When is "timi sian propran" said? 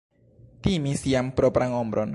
0.67-1.73